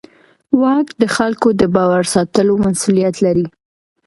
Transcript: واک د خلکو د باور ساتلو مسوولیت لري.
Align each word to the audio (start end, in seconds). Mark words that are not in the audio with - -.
واک 0.61 0.87
د 1.01 1.03
خلکو 1.15 1.47
د 1.59 1.61
باور 1.75 2.03
ساتلو 2.13 2.53
مسوولیت 2.65 3.15
لري. 3.25 3.45